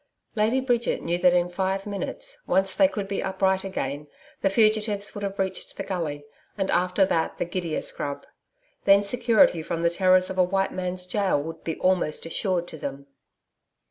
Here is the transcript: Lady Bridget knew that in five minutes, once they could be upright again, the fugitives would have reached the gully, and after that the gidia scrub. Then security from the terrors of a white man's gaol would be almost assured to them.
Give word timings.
Lady 0.35 0.59
Bridget 0.59 1.03
knew 1.03 1.19
that 1.19 1.35
in 1.35 1.47
five 1.47 1.85
minutes, 1.85 2.41
once 2.47 2.73
they 2.73 2.87
could 2.87 3.07
be 3.07 3.21
upright 3.21 3.63
again, 3.63 4.07
the 4.41 4.49
fugitives 4.49 5.13
would 5.13 5.23
have 5.23 5.37
reached 5.37 5.77
the 5.77 5.83
gully, 5.83 6.25
and 6.57 6.71
after 6.71 7.05
that 7.05 7.37
the 7.37 7.45
gidia 7.45 7.83
scrub. 7.83 8.25
Then 8.85 9.03
security 9.03 9.61
from 9.61 9.83
the 9.83 9.91
terrors 9.91 10.31
of 10.31 10.39
a 10.39 10.43
white 10.43 10.71
man's 10.71 11.05
gaol 11.05 11.43
would 11.43 11.63
be 11.63 11.77
almost 11.77 12.25
assured 12.25 12.67
to 12.69 12.79
them. 12.79 13.05